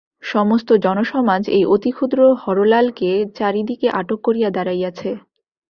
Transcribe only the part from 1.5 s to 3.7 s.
এই অতিক্ষুদ্র হরলালকে চারি